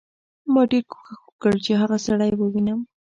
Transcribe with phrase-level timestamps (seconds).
[0.53, 2.79] ما ډېر کوښښ وکړ چې هغه سړی ووینم